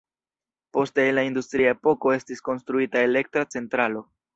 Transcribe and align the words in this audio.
Poste 0.77 1.03
en 1.09 1.13
la 1.19 1.27
industria 1.29 1.75
epoko 1.77 2.17
estis 2.17 2.45
konstruita 2.51 3.09
elektra 3.13 3.51
centralo. 3.59 4.09